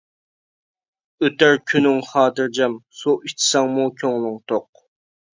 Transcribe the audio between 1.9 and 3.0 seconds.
خاتىرجەم،